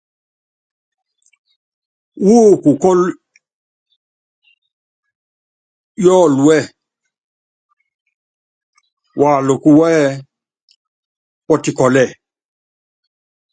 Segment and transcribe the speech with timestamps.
[2.25, 3.05] Wú kukɔ́lɔ
[6.03, 6.61] Yɔɔlúɛ́,
[9.21, 10.11] waluka wú ɛ́ɛ́
[11.45, 12.03] Pɔtikɔ́lɛ.